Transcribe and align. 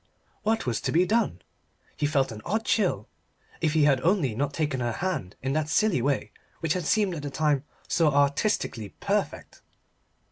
What 0.41 0.65
was 0.65 0.81
to 0.81 0.91
be 0.91 1.05
done? 1.05 1.43
He 1.95 2.07
felt 2.07 2.31
an 2.31 2.41
odd 2.43 2.65
chill. 2.65 3.07
If 3.61 3.73
he 3.73 3.83
had 3.83 4.01
only 4.01 4.33
not 4.33 4.51
taken 4.51 4.79
her 4.79 4.93
hand 4.93 5.35
in 5.43 5.53
that 5.53 5.69
silly 5.69 6.01
way 6.01 6.31
which 6.59 6.73
had 6.73 6.85
seemed 6.85 7.13
at 7.13 7.21
the 7.21 7.29
time 7.29 7.65
so 7.87 8.11
artistically 8.11 8.95
perfect. 8.99 9.61